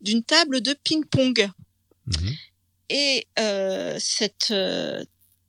[0.00, 1.50] d'une table de ping-pong.
[2.06, 2.34] Mhm.
[2.88, 5.04] Et euh, cette euh,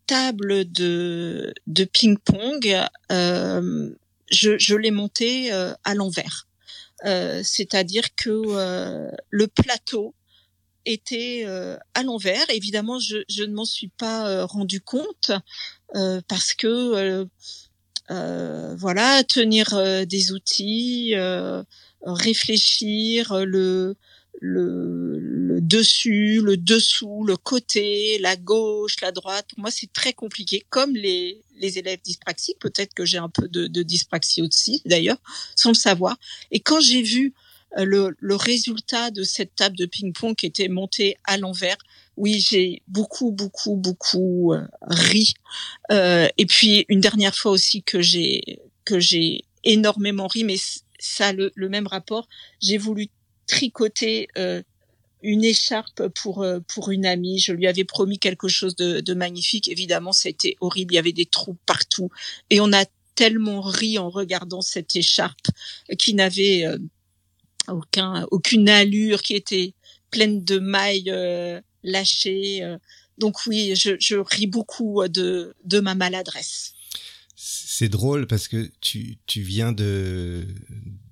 [0.08, 2.78] table de, de ping-pong,
[3.12, 3.90] euh,
[4.32, 6.48] je, je l'ai montée à l'envers.
[7.04, 10.16] C'est-à-dire que le plateau
[10.86, 11.46] était
[11.94, 12.50] à l'envers.
[12.50, 15.32] Évidemment, je, je ne m'en suis pas rendu compte
[15.96, 17.26] euh, parce que euh,
[18.12, 19.68] euh, voilà, tenir
[20.06, 21.14] des outils,
[22.02, 23.96] réfléchir le,
[24.40, 29.48] le, le, dessus, le dessous, le côté, la gauche, la droite.
[29.50, 30.64] Pour moi, c'est très compliqué.
[30.70, 35.18] Comme les, les élèves dyspraxiques, peut-être que j'ai un peu de, de dyspraxie aussi, d'ailleurs,
[35.56, 36.18] sans le savoir.
[36.52, 37.34] Et quand j'ai vu
[37.76, 41.78] le, le, résultat de cette table de ping-pong qui était montée à l'envers,
[42.16, 45.34] oui, j'ai beaucoup, beaucoup, beaucoup euh, ri.
[45.92, 50.56] Euh, et puis une dernière fois aussi que j'ai que j'ai énormément ri, mais
[50.98, 52.28] ça le, le même rapport.
[52.62, 53.10] J'ai voulu
[53.48, 54.62] tricoter euh,
[55.24, 57.40] une écharpe pour euh, pour une amie.
[57.40, 59.68] Je lui avais promis quelque chose de, magnifique.
[59.70, 60.94] Évidemment, c'était horrible.
[60.94, 62.10] Il y avait des trous partout,
[62.50, 65.48] et on a tellement ri en regardant cette écharpe
[65.98, 66.78] qui n'avait euh,
[67.68, 69.74] aucun aucune allure, qui était
[70.12, 71.12] pleine de mailles
[71.84, 72.64] lâché.
[72.64, 72.78] Euh.
[73.18, 76.74] Donc oui, je, je ris beaucoup de, de ma maladresse.
[77.36, 80.46] C'est drôle parce que tu, tu viens de,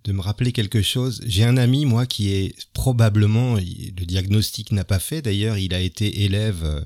[0.05, 1.21] de me rappeler quelque chose.
[1.25, 5.81] J'ai un ami, moi, qui est probablement, le diagnostic n'a pas fait d'ailleurs, il a
[5.81, 6.85] été élève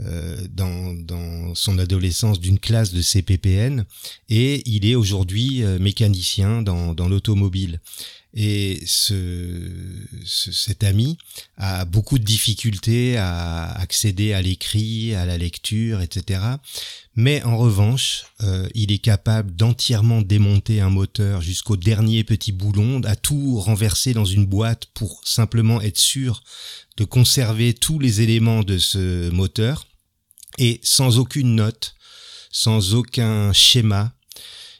[0.00, 3.84] euh, dans, dans son adolescence d'une classe de CPPN
[4.28, 7.80] et il est aujourd'hui mécanicien dans, dans l'automobile.
[8.38, 9.62] Et ce,
[10.26, 11.16] cet ami
[11.56, 16.40] a beaucoup de difficultés à accéder à l'écrit, à la lecture, etc.
[17.14, 23.00] Mais en revanche, euh, il est capable d'entièrement démonter un moteur jusqu'au dernier petit boulon,
[23.04, 26.42] à tout renverser dans une boîte pour simplement être sûr
[26.98, 29.86] de conserver tous les éléments de ce moteur
[30.58, 31.94] et sans aucune note,
[32.50, 34.12] sans aucun schéma,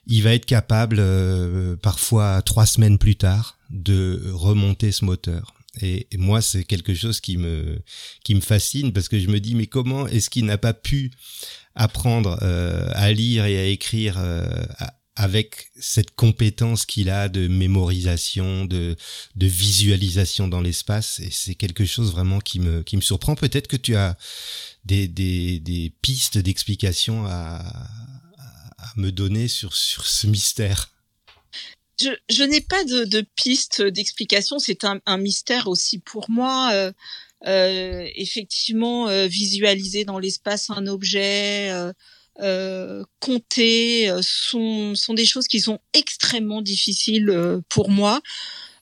[0.07, 5.55] il va être capable, euh, parfois trois semaines plus tard, de remonter ce moteur.
[5.83, 7.79] Et, moi, c'est quelque chose qui me
[8.25, 11.11] qui me fascine parce que je me dis mais comment est-ce qu'il n'a pas pu
[11.75, 14.47] apprendre euh, à lire et à écrire euh,
[15.17, 18.97] avec cette compétence qu'il a de mémorisation, de
[19.35, 21.21] de visualisation dans l'espace?
[21.21, 23.35] Et c'est quelque chose vraiment qui me qui me surprend.
[23.35, 24.17] Peut-être que tu as
[24.87, 27.63] des des, des pistes d'explication à,
[28.97, 30.91] me donner sur, sur ce mystère
[31.99, 34.59] je, je n'ai pas de, de piste d'explication.
[34.59, 36.71] C'est un, un, mystère aussi pour moi.
[36.73, 36.93] Euh,
[37.47, 41.73] euh, effectivement, euh, visualiser dans l'espace un objet,
[43.21, 48.21] compter, sont, sont des choses qui sont extrêmement difficiles pour moi.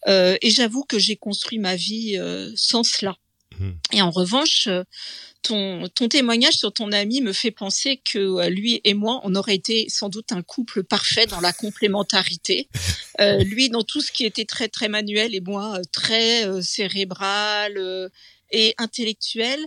[0.09, 2.19] et j'avoue que j'ai construit ma vie
[2.57, 3.17] sans cela.
[3.61, 3.71] Mmh.
[3.93, 4.69] Et en revanche,
[5.45, 9.35] ton, ton témoignage sur ton ami me fait penser que euh, lui et moi, on
[9.35, 12.69] aurait été sans doute un couple parfait dans la complémentarité.
[13.21, 16.61] Euh, lui dans tout ce qui était très très manuel et moi euh, très euh,
[16.63, 17.79] cérébral
[18.51, 19.65] et intellectuel.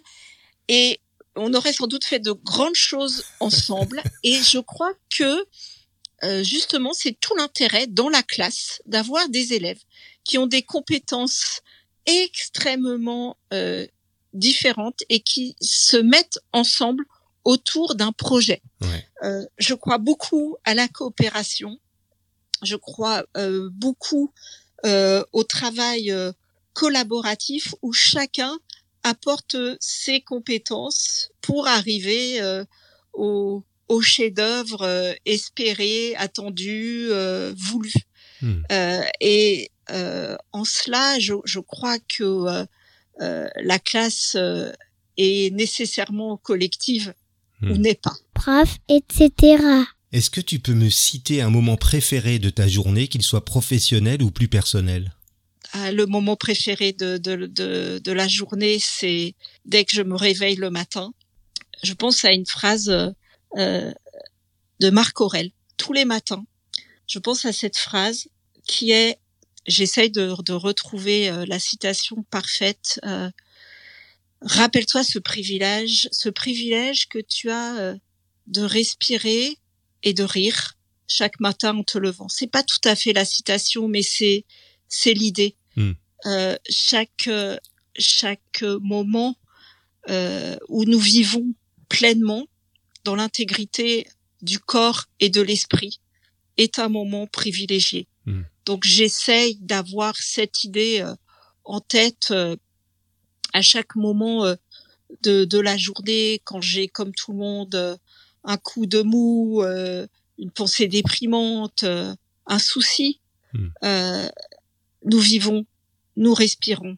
[0.67, 0.99] Et
[1.37, 4.03] on aurait sans doute fait de grandes choses ensemble.
[4.25, 5.45] Et je crois que
[6.43, 9.79] justement, c'est tout l'intérêt dans la classe d'avoir des élèves
[10.25, 11.61] qui ont des compétences
[12.07, 13.85] extrêmement euh,
[14.37, 17.05] différentes et qui se mettent ensemble
[17.47, 18.61] autour d'un projet.
[19.23, 21.79] Euh, je crois beaucoup à la coopération.
[22.61, 24.33] Je crois euh, beaucoup
[24.85, 26.13] euh, au travail
[26.73, 28.53] collaboratif où chacun
[29.03, 32.41] apporte ses compétences pour arriver
[33.13, 37.07] au, au chef-d'œuvre espéré, attendu,
[37.55, 37.93] voulu.
[38.41, 38.61] Hmm.
[39.21, 42.67] et en cela, je, je crois que
[43.19, 44.71] la classe euh,
[45.17, 47.13] est nécessairement collective
[47.61, 47.77] ou hmm.
[47.77, 48.15] n'est pas.
[48.33, 49.63] Prof, etc.
[50.11, 54.21] Est-ce que tu peux me citer un moment préféré de ta journée, qu'il soit professionnel
[54.21, 55.13] ou plus personnel?
[55.73, 60.15] Ah, Le moment préféré de, de, de, de la journée, c'est dès que je me
[60.15, 61.13] réveille le matin.
[61.83, 63.93] Je pense à une phrase euh,
[64.79, 65.51] de Marc Aurel.
[65.77, 66.45] Tous les matins,
[67.07, 68.27] je pense à cette phrase
[68.67, 69.17] qui est
[69.67, 72.99] j'essaye de, de, retrouver euh, la citation parfaite.
[73.05, 73.29] Euh,
[74.41, 77.95] Rappelle-toi ce privilège, ce privilège que tu as euh,
[78.45, 79.57] de respirer
[80.03, 80.73] et de rire
[81.07, 82.29] chaque matin en te levant.
[82.29, 84.45] C'est pas tout à fait la citation, mais c'est
[84.89, 85.55] c'est l'idée.
[85.75, 85.93] Hmm.
[86.27, 87.29] Euh, chaque
[87.97, 89.35] chaque moment
[90.69, 91.53] où nous vivons
[91.89, 92.47] pleinement
[93.03, 94.07] dans l'intégrité
[94.41, 95.99] du corps et de l'esprit
[96.55, 98.07] est un moment privilégié.
[98.67, 101.15] Donc j'essaye d'avoir cette idée euh,
[101.63, 102.57] en tête euh,
[103.53, 104.55] à chaque moment euh,
[105.23, 107.97] de, de la journée quand j'ai comme tout le monde
[108.43, 109.63] un coup de mou,
[110.37, 113.19] une pensée déprimante, un souci.
[113.53, 113.69] Hmm.
[115.05, 115.65] nous vivons,
[116.17, 116.97] nous respirons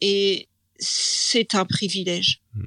[0.00, 0.48] et
[0.78, 2.40] c'est un privilège.
[2.54, 2.64] Hmm.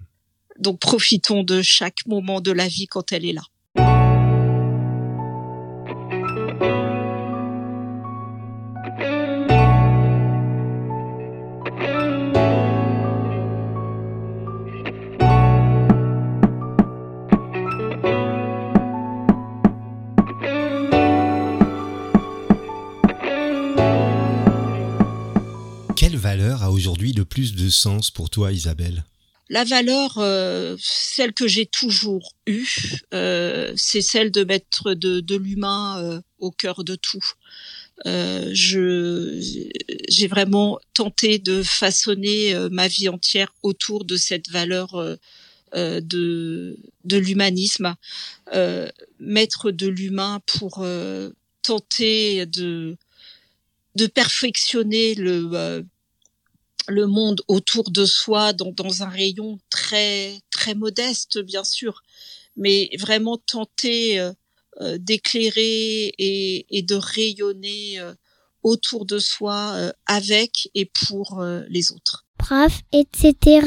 [0.59, 3.43] Donc profitons de chaque moment de la vie quand elle est là.
[27.39, 29.05] Plus de sens pour toi, Isabelle?
[29.47, 32.67] La valeur, euh, celle que j'ai toujours eue,
[33.13, 37.23] euh, c'est celle de mettre de, l'humain euh, au cœur de tout.
[38.51, 44.89] j'ai vraiment tenté de façonner ma vie entière autour de cette valeur
[45.73, 47.95] de de l'humanisme,
[49.19, 50.85] mettre de l'humain pour
[51.61, 52.97] tenter de
[53.95, 55.85] de perfectionner le
[56.89, 62.03] le monde autour de soi dans, dans un rayon très très modeste bien sûr,
[62.55, 64.33] mais vraiment tenter euh,
[64.81, 68.13] euh, d'éclairer et, et, de rayonner euh,
[68.63, 72.25] autour de soi avec et pour les autres.
[72.37, 73.65] Prof, etc.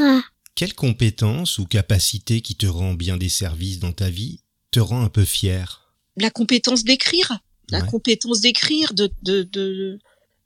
[0.54, 5.02] Quelle compétence ou capacité qui te rend bien des services dans ta vie te rend
[5.02, 7.38] un peu fier La compétence d'écrire,
[7.70, 9.98] la compétence d'écrire, de, de, de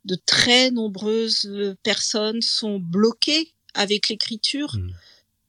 [0.06, 4.90] de très nombreuses personnes sont bloquées avec l'écriture, Mm.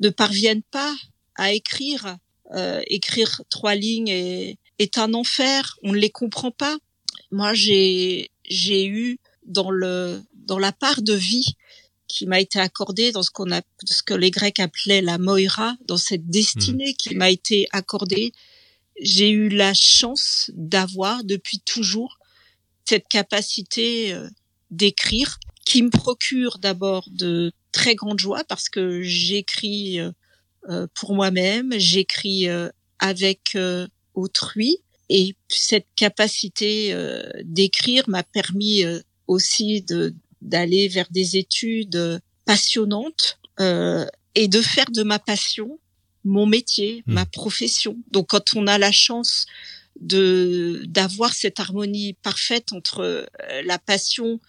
[0.01, 0.95] ne parviennent pas
[1.35, 2.17] à écrire.
[2.55, 5.77] Euh, écrire trois lignes est, est un enfer.
[5.83, 6.77] On ne les comprend pas.
[7.31, 11.55] Moi, j'ai j'ai eu dans le dans la part de vie
[12.07, 15.75] qui m'a été accordée dans ce qu'on a ce que les Grecs appelaient la moira,
[15.85, 18.31] dans cette destinée qui m'a été accordée,
[19.01, 22.17] j'ai eu la chance d'avoir depuis toujours
[22.85, 24.29] cette capacité euh,
[24.71, 30.11] d'écrire qui me procure d'abord de très grandes joies parce que j'écris euh,
[30.69, 34.77] euh, pour moi-même, j'écris euh, avec euh, autrui
[35.09, 43.39] et cette capacité euh, d'écrire m'a permis euh, aussi de d'aller vers des études passionnantes
[43.59, 44.05] euh,
[44.35, 45.79] et de faire de ma passion
[46.27, 47.97] mon métier, ma profession.
[48.11, 49.45] Donc quand on a la chance
[50.01, 53.25] de d'avoir cette harmonie parfaite entre euh,
[53.63, 54.39] la passion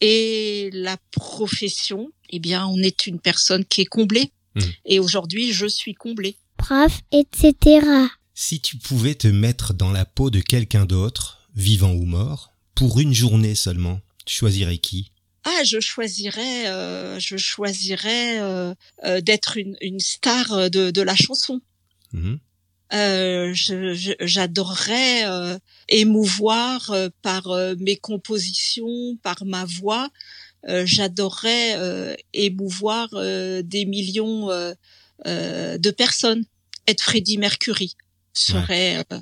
[0.00, 4.32] et la profession, eh bien on est une personne qui est comblée.
[4.54, 4.60] Mm.
[4.86, 6.36] Et aujourd'hui, je suis comblée.
[6.56, 7.86] prof, etc.
[8.34, 13.00] Si tu pouvais te mettre dans la peau de quelqu'un d'autre, vivant ou mort, pour
[13.00, 15.12] une journée seulement, tu choisirais qui?
[15.44, 18.74] Ah, je choisirais, euh, je choisirais euh,
[19.04, 21.60] euh, d'être une, une star de, de la chanson.
[22.12, 22.38] Mhm.
[22.92, 30.08] Euh, J'adorerais euh, émouvoir euh, par euh, mes compositions, par ma voix.
[30.68, 34.74] Euh, J'adorerais euh, émouvoir euh, des millions euh,
[35.26, 36.44] euh, de personnes.
[36.88, 37.94] Être Freddie Mercury
[38.32, 39.18] serait euh,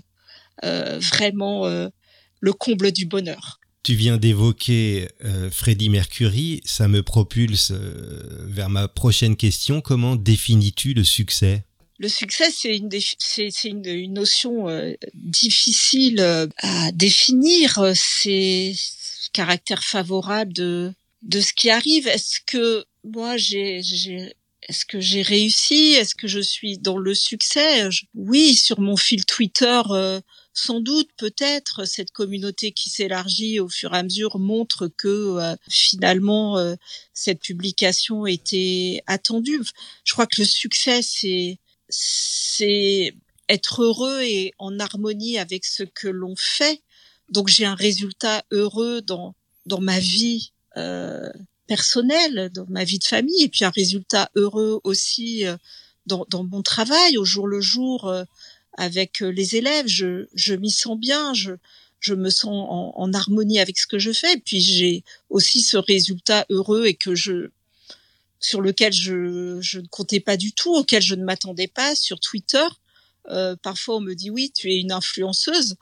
[0.64, 1.88] euh, vraiment euh,
[2.40, 3.60] le comble du bonheur.
[3.82, 9.80] Tu viens d'évoquer euh, Freddie Mercury, ça me propulse euh, vers ma prochaine question.
[9.80, 11.64] Comment définis-tu le succès?
[11.98, 12.88] Le succès, c'est une,
[13.18, 17.92] c'est, une, une notion euh, difficile euh, à définir.
[17.94, 20.92] C'est le caractère favorable de,
[21.22, 22.06] de ce qui arrive.
[22.06, 23.80] Est-ce que moi, j'ai,
[24.68, 25.94] est-ce que j'ai réussi?
[25.94, 27.88] Est-ce que je suis dans le succès?
[28.14, 30.20] Oui, sur mon fil Twitter, euh,
[30.52, 35.56] sans doute, peut-être, cette communauté qui s'élargit au fur et à mesure montre que euh,
[35.70, 36.74] finalement, euh,
[37.12, 39.62] cette publication était attendue.
[40.04, 41.58] Je crois que le succès, c'est
[41.88, 43.14] c'est
[43.48, 46.82] être heureux et en harmonie avec ce que l'on fait.
[47.30, 49.34] Donc j'ai un résultat heureux dans
[49.66, 51.30] dans ma vie euh,
[51.66, 55.56] personnelle, dans ma vie de famille, et puis un résultat heureux aussi euh,
[56.06, 58.24] dans, dans mon travail au jour le jour euh,
[58.76, 59.86] avec euh, les élèves.
[59.86, 61.52] Je, je m'y sens bien, je,
[62.00, 64.38] je me sens en, en harmonie avec ce que je fais.
[64.38, 67.50] Puis j'ai aussi ce résultat heureux et que je
[68.40, 72.20] sur lequel je, je ne comptais pas du tout, auquel je ne m'attendais pas sur
[72.20, 72.66] Twitter.
[73.30, 75.76] Euh, parfois, on me dit oui, tu es une influenceuse.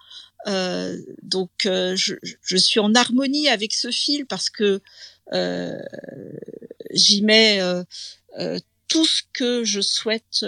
[0.47, 4.81] Euh, donc, euh, je, je suis en harmonie avec ce fil parce que
[5.33, 5.79] euh,
[6.93, 7.83] j'y mets euh,
[8.39, 10.45] euh, tout ce que je souhaite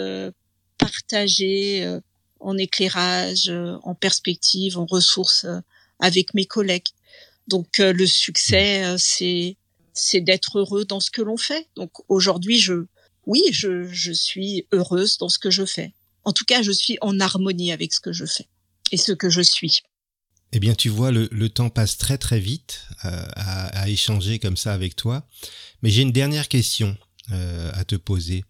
[0.78, 1.98] partager
[2.40, 3.50] en éclairage,
[3.82, 5.46] en perspective, en ressources
[5.98, 6.86] avec mes collègues.
[7.48, 9.56] Donc, le succès, c'est
[9.98, 11.68] c'est d'être heureux dans ce que l'on fait.
[11.76, 12.86] Donc aujourd'hui, je,
[13.26, 15.92] oui, je, je suis heureuse dans ce que je fais.
[16.24, 18.48] En tout cas, je suis en harmonie avec ce que je fais
[18.92, 19.80] et ce que je suis.
[20.52, 24.38] Eh bien, tu vois, le, le temps passe très très vite euh, à, à échanger
[24.38, 25.26] comme ça avec toi.
[25.82, 26.96] Mais j'ai une dernière question
[27.32, 28.44] euh, à te poser.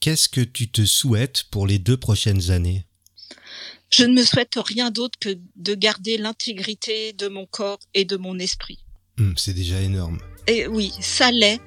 [0.00, 2.84] Qu'est-ce que tu te souhaites pour les deux prochaines années?
[3.88, 8.16] Je ne me souhaite rien d'autre que de garder l'intégrité de mon corps et de
[8.16, 8.80] mon esprit.
[9.18, 10.18] Hum, C'est déjà énorme.
[10.46, 11.60] Et oui, ça l'est.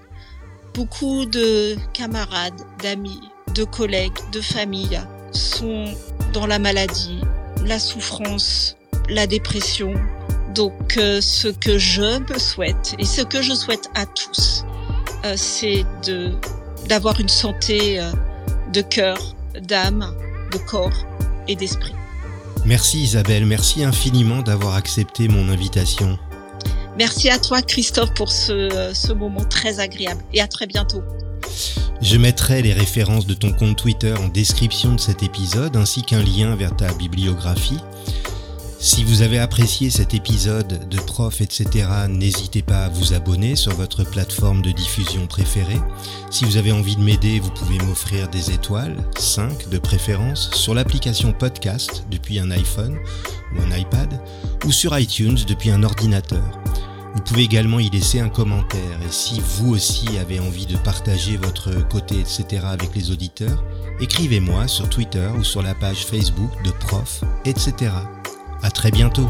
[0.74, 3.20] Beaucoup de camarades, d'amis,
[3.54, 5.02] de collègues, de familles
[5.32, 5.86] sont
[6.34, 7.20] dans la maladie,
[7.66, 8.78] la souffrance,
[9.10, 9.94] la dépression.
[10.56, 14.66] Donc euh, ce que je me souhaite et ce que je souhaite à tous,
[15.26, 15.86] euh, c'est
[16.88, 18.12] d'avoir une santé euh,
[18.74, 20.14] de cœur, d'âme,
[20.52, 21.06] de corps
[21.48, 21.94] et d'esprit.
[22.66, 26.18] Merci Isabelle, merci infiniment d'avoir accepté mon invitation.
[27.00, 31.02] Merci à toi Christophe pour ce, moment très agréable et à très bientôt.
[32.02, 36.22] Je mettrai les références de ton compte Twitter en description de cet épisode ainsi qu'un
[36.22, 37.80] lien vers ta bibliographie.
[38.82, 43.74] Si vous avez apprécié cet épisode de Prof, etc., n'hésitez pas à vous abonner sur
[43.74, 45.80] votre plateforme de diffusion préférée.
[46.30, 50.74] Si vous avez envie de m'aider, vous pouvez m'offrir des étoiles, 5 de préférence, sur
[50.74, 52.98] l'application podcast depuis un iPhone
[53.56, 54.22] ou un iPad,
[54.66, 56.59] ou sur iTunes depuis un ordinateur.
[57.14, 61.38] Vous pouvez également y laisser un commentaire et si vous aussi avez envie de partager
[61.38, 62.64] votre côté, etc.
[62.66, 63.64] avec les auditeurs,
[64.00, 67.92] écrivez-moi sur Twitter ou sur la page Facebook de Prof, etc.
[68.62, 69.30] À très bientôt.